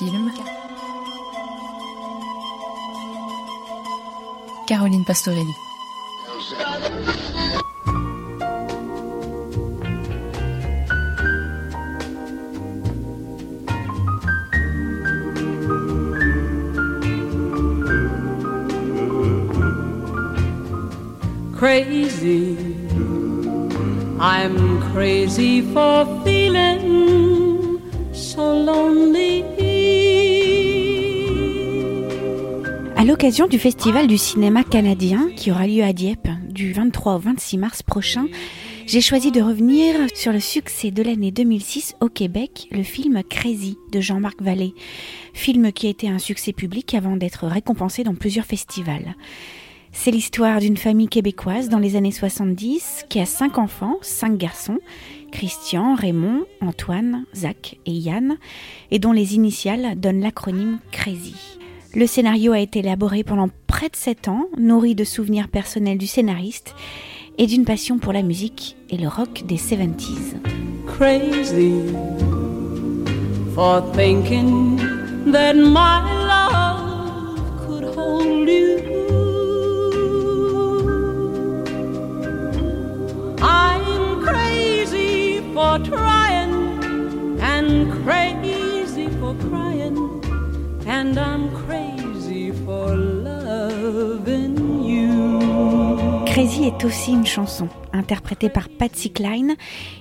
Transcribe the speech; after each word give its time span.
Film. 0.00 0.32
Caroline 4.66 5.04
Pastorelli. 5.04 5.54
Crazy. 21.58 22.56
I'm 24.18 24.80
crazy 24.94 25.60
for 25.74 26.06
feeling 26.24 27.82
so 28.14 28.50
lonely. 28.54 29.59
L'occasion 33.10 33.48
du 33.48 33.58
Festival 33.58 34.06
du 34.06 34.16
cinéma 34.16 34.62
canadien 34.62 35.30
qui 35.34 35.50
aura 35.50 35.66
lieu 35.66 35.82
à 35.82 35.92
Dieppe 35.92 36.28
du 36.48 36.72
23 36.72 37.16
au 37.16 37.18
26 37.18 37.58
mars 37.58 37.82
prochain, 37.82 38.26
j'ai 38.86 39.00
choisi 39.00 39.32
de 39.32 39.42
revenir 39.42 39.96
sur 40.14 40.30
le 40.30 40.38
succès 40.38 40.92
de 40.92 41.02
l'année 41.02 41.32
2006 41.32 41.96
au 42.00 42.08
Québec, 42.08 42.68
le 42.70 42.84
film 42.84 43.20
Crazy 43.28 43.76
de 43.90 44.00
Jean-Marc 44.00 44.40
Vallée, 44.40 44.74
film 45.34 45.72
qui 45.72 45.88
a 45.88 45.90
été 45.90 46.08
un 46.08 46.20
succès 46.20 46.52
public 46.52 46.94
avant 46.94 47.16
d'être 47.16 47.48
récompensé 47.48 48.04
dans 48.04 48.14
plusieurs 48.14 48.46
festivals. 48.46 49.16
C'est 49.90 50.12
l'histoire 50.12 50.60
d'une 50.60 50.76
famille 50.76 51.08
québécoise 51.08 51.68
dans 51.68 51.80
les 51.80 51.96
années 51.96 52.12
70 52.12 53.06
qui 53.08 53.18
a 53.18 53.26
cinq 53.26 53.58
enfants, 53.58 53.96
cinq 54.02 54.36
garçons, 54.36 54.78
Christian, 55.32 55.96
Raymond, 55.96 56.44
Antoine, 56.60 57.24
Zach 57.34 57.76
et 57.86 57.92
Yann, 57.92 58.38
et 58.92 59.00
dont 59.00 59.12
les 59.12 59.34
initiales 59.34 59.98
donnent 59.98 60.20
l'acronyme 60.20 60.78
Crazy. 60.92 61.59
Le 61.92 62.06
scénario 62.06 62.52
a 62.52 62.60
été 62.60 62.78
élaboré 62.78 63.24
pendant 63.24 63.48
près 63.66 63.88
de 63.88 63.96
sept 63.96 64.28
ans, 64.28 64.46
nourri 64.56 64.94
de 64.94 65.02
souvenirs 65.02 65.48
personnels 65.48 65.98
du 65.98 66.06
scénariste 66.06 66.76
et 67.36 67.46
d'une 67.46 67.64
passion 67.64 67.98
pour 67.98 68.12
la 68.12 68.22
musique 68.22 68.76
et 68.90 68.96
le 68.96 69.08
rock 69.08 69.42
des 69.44 69.56
70s. 69.56 70.36
Crazy 70.86 71.82
for 73.56 73.82
thinking 73.92 74.76
that 75.32 75.54
my 75.54 76.02
love 76.28 77.40
could 77.66 77.84
hold 77.96 78.48
you. 78.48 78.78
I'm 83.42 84.22
crazy 84.22 85.40
for 85.52 85.78
trying 85.80 87.40
and 87.40 87.90
crazy 88.04 89.08
for 89.18 89.34
crying, 89.48 89.96
and 90.86 91.18
I'm 91.18 91.39
Crazy 96.40 96.64
est 96.64 96.86
aussi 96.86 97.12
une 97.12 97.26
chanson, 97.26 97.68
interprétée 97.92 98.48
par 98.48 98.70
Patsy 98.70 99.10
Cline, 99.10 99.56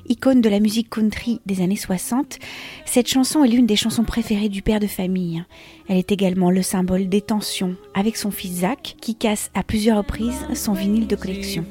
icône 0.07 0.39
de 0.39 0.47
la 0.47 0.61
musique 0.61 0.89
country 0.89 1.41
des 1.45 1.61
années 1.61 1.75
60. 1.75 2.39
Cette 2.85 3.09
chanson 3.09 3.43
est 3.43 3.49
l'une 3.49 3.65
des 3.65 3.75
chansons 3.75 4.05
préférées 4.05 4.47
du 4.47 4.61
père 4.61 4.79
de 4.79 4.87
famille. 4.87 5.43
Elle 5.89 5.97
est 5.97 6.13
également 6.13 6.49
le 6.49 6.61
symbole 6.61 7.09
des 7.09 7.19
tensions 7.19 7.75
avec 7.93 8.15
son 8.15 8.31
fils 8.31 8.61
Zach, 8.61 8.95
qui 9.01 9.15
casse 9.15 9.51
à 9.53 9.63
plusieurs 9.63 9.97
reprises 9.97 10.45
son 10.53 10.71
vinyle 10.71 11.07
de 11.07 11.17
collection. 11.17 11.65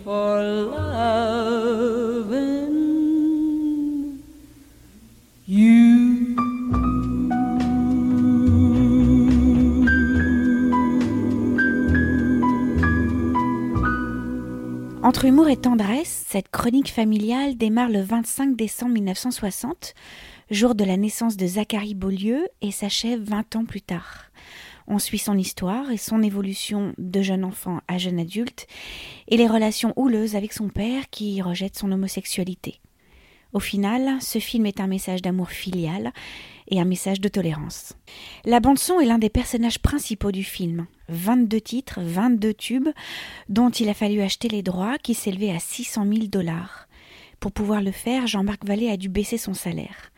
Entre 15.09 15.25
humour 15.25 15.49
et 15.49 15.57
tendresse, 15.57 16.27
cette 16.29 16.51
chronique 16.51 16.93
familiale 16.93 17.57
démarre 17.57 17.89
le 17.89 18.03
25 18.03 18.55
décembre 18.55 18.93
1960, 18.93 19.95
jour 20.51 20.75
de 20.75 20.85
la 20.85 20.99
naissance 20.99 21.39
de 21.39 21.47
Zachary 21.47 21.95
Beaulieu, 21.95 22.47
et 22.61 22.71
s'achève 22.71 23.23
20 23.23 23.57
ans 23.57 23.65
plus 23.65 23.81
tard. 23.81 24.27
On 24.87 24.99
suit 24.99 25.17
son 25.17 25.39
histoire 25.39 25.91
et 25.91 25.97
son 25.97 26.23
évolution 26.23 26.93
de 26.99 27.23
jeune 27.23 27.47
enfant 27.47 27.81
à 27.89 27.97
jeune 27.97 28.19
adulte, 28.19 28.67
et 29.29 29.39
les 29.39 29.47
relations 29.47 29.95
houleuses 29.97 30.37
avec 30.37 30.53
son 30.53 30.69
père 30.69 31.09
qui 31.09 31.41
rejette 31.41 31.79
son 31.79 31.91
homosexualité. 31.91 32.79
Au 33.55 33.61
final, 33.61 34.21
ce 34.21 34.41
film 34.41 34.67
est 34.67 34.79
un 34.79 34.89
message 34.89 35.23
d'amour 35.23 35.49
filial 35.49 36.13
et 36.71 36.83
un 36.83 36.85
message 36.85 37.23
de 37.23 37.29
tolérance. 37.29 37.95
La 38.45 38.61
bande-son 38.61 39.01
est 39.01 39.07
l'un 39.07 39.17
des 39.17 39.31
personnages 39.31 39.79
principaux 39.79 40.33
du 40.33 40.45
film. 40.45 40.87
22 41.09 41.61
titres, 41.61 42.01
22 42.03 42.55
tubes, 42.55 42.89
dont 43.49 43.71
il 43.71 43.89
a 43.89 43.95
fallu 43.95 44.21
acheter 44.21 44.49
les 44.49 44.63
droits 44.63 44.99
qui 44.99 45.15
s'élevaient 45.15 45.55
à 45.55 45.59
600 45.59 46.05
000 46.05 46.27
dollars. 46.27 46.89
Pour 47.41 47.53
pouvoir 47.53 47.83
le 47.83 47.93
faire, 47.93 48.27
Jean-Marc 48.27 48.65
Vallée 48.65 48.91
a 48.91 48.97
dû 48.97 49.09
baisser 49.09 49.39
son 49.39 49.55
salaire. 49.55 50.11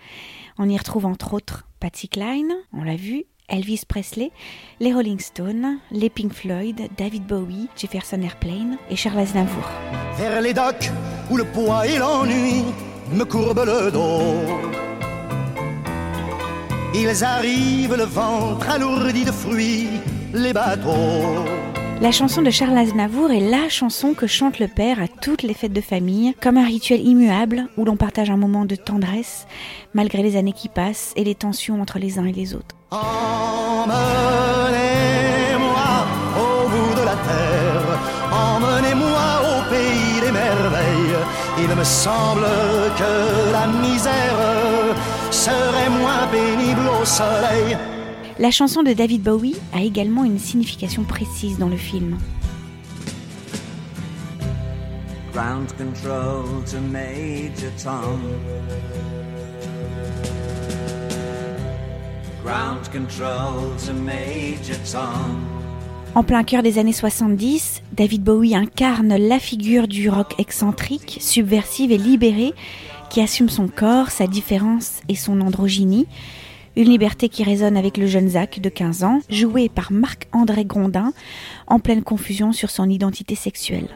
On 0.59 0.69
y 0.69 0.77
retrouve 0.77 1.07
entre 1.07 1.35
autres 1.35 1.67
Patsy 1.81 2.09
Cline, 2.09 2.53
on 2.73 2.83
l'a 2.83 2.97
vu, 2.97 3.25
Elvis 3.49 3.83
Presley, 3.87 4.31
les 4.79 4.93
Rolling 4.93 5.19
Stones, 5.19 5.79
les 5.91 6.09
Pink 6.09 6.33
Floyd, 6.33 6.89
David 6.97 7.27
Bowie, 7.27 7.69
Jefferson 7.77 8.23
Airplane 8.23 8.79
et 8.91 8.97
Charles 8.97 9.19
Aznavour. 9.21 9.69
vers 10.19 10.41
les 10.41 10.55
docks 10.55 10.91
où 11.31 11.37
le 11.37 11.45
poids 11.45 11.87
et 11.87 11.99
l'ennui 11.99 12.65
me 13.13 13.25
courbent 13.25 13.65
le 13.65 13.91
dos. 13.91 14.35
Ils 16.95 17.25
arrivent 17.25 17.97
le 17.97 18.05
ventre 18.05 18.69
alourdi 18.69 19.25
de 19.25 19.33
fruits, 19.33 19.89
les 20.33 20.53
bateaux. 20.53 21.45
La 22.01 22.13
chanson 22.13 22.41
de 22.41 22.51
Charles 22.51 22.79
Aznavour 22.79 23.31
est 23.31 23.41
la 23.41 23.69
chanson 23.69 24.15
que 24.15 24.27
chante 24.27 24.59
le 24.59 24.69
père 24.69 25.03
à 25.03 25.09
toutes 25.09 25.43
les 25.43 25.53
fêtes 25.53 25.73
de 25.75 25.83
famille, 25.83 26.35
comme 26.41 26.57
un 26.57 26.65
rituel 26.65 27.07
immuable 27.07 27.67
où 27.77 27.85
l'on 27.85 27.97
partage 27.97 28.31
un 28.31 28.39
moment 28.39 28.65
de 28.65 28.75
tendresse, 28.75 29.47
malgré 29.93 30.23
les 30.23 30.37
années 30.37 30.55
qui 30.55 30.69
passent 30.69 31.13
et 31.17 31.25
les 31.25 31.35
tensions 31.35 31.81
entre 31.83 31.99
les 31.99 32.19
uns 32.19 32.25
et 32.25 32.33
les 32.33 32.55
autres. 32.55 32.75
Emmenez-moi 32.91 33.01
au 36.39 36.69
bout 36.71 36.95
de 36.99 37.05
la 37.05 37.17
terre, 37.17 37.99
emmenez-moi 38.33 39.43
au 39.45 39.61
pays 39.69 40.21
des 40.25 40.33
merveilles. 40.33 41.19
Il 41.59 41.69
me 41.77 41.85
semble 41.85 42.47
que 42.97 43.53
la 43.53 43.67
misère 43.67 44.97
serait 45.31 45.91
moins 45.91 46.27
pénible 46.33 46.89
au 46.99 47.05
soleil. 47.05 47.77
La 48.41 48.51
chanson 48.51 48.83
de 48.83 48.95
David 48.95 49.23
Bowie 49.23 49.57
a 49.75 49.83
également 49.83 50.25
une 50.25 50.39
signification 50.39 51.05
précise 51.05 51.59
dans 51.59 51.69
le 51.69 51.77
film. 51.77 52.17
Ground 55.35 55.71
control 55.77 56.47
to 56.65 56.79
Major 56.91 57.71
Tom. 57.77 58.19
Ground 62.43 62.89
control 62.91 63.77
to 63.87 63.93
Major 63.93 64.79
Tom. 64.91 65.37
En 66.15 66.23
plein 66.23 66.43
cœur 66.43 66.63
des 66.63 66.79
années 66.79 66.95
70, 66.95 67.83
David 67.93 68.25
Bowie 68.25 68.57
incarne 68.57 69.17
la 69.19 69.39
figure 69.39 69.87
du 69.87 70.09
rock 70.09 70.37
excentrique, 70.39 71.19
subversive 71.21 71.93
et 71.93 71.99
libérée, 71.99 72.55
qui 73.11 73.21
assume 73.21 73.51
son 73.51 73.69
corps, 73.69 74.11
sa 74.11 74.27
différence 74.27 75.03
et 75.11 75.15
son 75.15 75.43
androgynie. 75.43 76.07
Une 76.81 76.89
liberté 76.89 77.29
qui 77.29 77.45
résonne 77.45 77.77
avec 77.77 77.99
le 77.99 78.07
jeune 78.07 78.31
Zach 78.31 78.59
de 78.59 78.71
15 78.71 79.05
ans, 79.05 79.21
joué 79.29 79.69
par 79.69 79.93
Marc-André 79.93 80.65
Grondin, 80.65 81.13
en 81.67 81.79
pleine 81.79 82.03
confusion 82.03 82.55
sur 82.55 82.71
son 82.71 82.89
identité 82.89 83.35
sexuelle. 83.35 83.89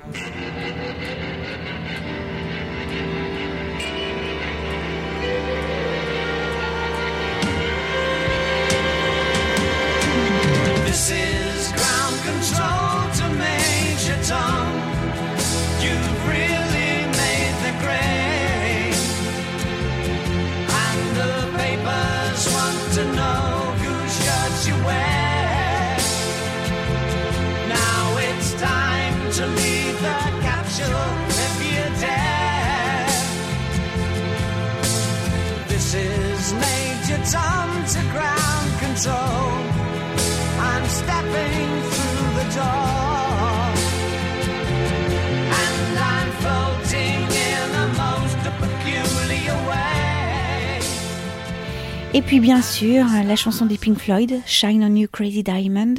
Et 52.16 52.22
puis 52.22 52.38
bien 52.38 52.62
sûr, 52.62 53.04
la 53.26 53.34
chanson 53.34 53.66
des 53.66 53.76
Pink 53.76 53.98
Floyd, 53.98 54.40
Shine 54.46 54.84
on 54.84 54.94
You 54.94 55.08
Crazy 55.10 55.42
Diamond, 55.42 55.96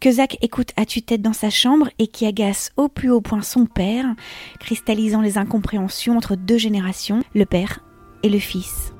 que 0.00 0.10
Zach 0.10 0.38
écoute 0.40 0.70
à 0.76 0.86
tue-tête 0.86 1.20
dans 1.20 1.34
sa 1.34 1.50
chambre 1.50 1.90
et 1.98 2.06
qui 2.06 2.24
agace 2.24 2.70
au 2.78 2.88
plus 2.88 3.10
haut 3.10 3.20
point 3.20 3.42
son 3.42 3.66
père, 3.66 4.06
cristallisant 4.58 5.20
les 5.20 5.36
incompréhensions 5.36 6.16
entre 6.16 6.34
deux 6.34 6.56
générations, 6.56 7.22
le 7.34 7.44
père 7.44 7.80
et 8.22 8.30
le 8.30 8.38
fils. 8.38 8.93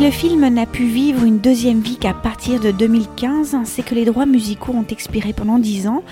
Le 0.00 0.10
film 0.10 0.48
n'a 0.48 0.64
pu 0.64 0.84
vivre 0.84 1.24
une 1.24 1.40
deuxième 1.40 1.80
vie 1.80 1.98
qu'à 1.98 2.14
partir 2.14 2.58
de 2.58 2.70
2015, 2.70 3.54
c'est 3.64 3.82
que 3.82 3.94
les 3.94 4.06
droits 4.06 4.24
musicaux 4.24 4.72
ont 4.72 4.86
expiré 4.88 5.34
pendant 5.34 5.58
10 5.58 5.88
ans, 5.88 6.02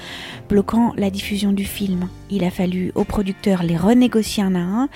bloquant 0.50 0.92
la 0.98 1.08
diffusion 1.08 1.52
du 1.52 1.64
film. 1.64 2.06
Il 2.28 2.44
a 2.44 2.50
fallu 2.50 2.92
aux 2.94 3.04
producteurs 3.04 3.62
les 3.62 3.78
renégocier 3.78 4.42
un 4.42 4.54
à 4.56 4.58
un 4.58 4.88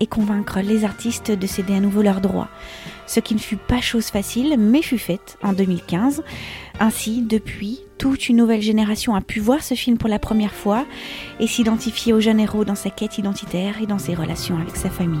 et 0.00 0.06
convaincre 0.06 0.60
les 0.60 0.84
artistes 0.84 1.30
de 1.30 1.46
céder 1.46 1.74
à 1.74 1.80
nouveau 1.80 2.00
leurs 2.00 2.22
droits. 2.22 2.48
Ce 3.06 3.20
qui 3.20 3.34
ne 3.34 3.38
fut 3.38 3.58
pas 3.58 3.82
chose 3.82 4.06
facile, 4.06 4.56
mais 4.58 4.80
fut 4.80 4.96
faite 4.96 5.36
en 5.42 5.52
2015. 5.52 6.22
Ainsi, 6.80 7.20
depuis, 7.20 7.80
toute 7.98 8.30
une 8.30 8.38
nouvelle 8.38 8.62
génération 8.62 9.14
a 9.14 9.20
pu 9.20 9.40
voir 9.40 9.62
ce 9.62 9.74
film 9.74 9.98
pour 9.98 10.08
la 10.08 10.18
première 10.18 10.54
fois 10.54 10.86
et 11.38 11.46
s'identifier 11.46 12.14
au 12.14 12.20
jeune 12.20 12.40
héros 12.40 12.64
dans 12.64 12.74
sa 12.74 12.88
quête 12.88 13.18
identitaire 13.18 13.82
et 13.82 13.86
dans 13.86 13.98
ses 13.98 14.14
relations 14.14 14.56
avec 14.56 14.76
sa 14.76 14.88
famille. 14.88 15.20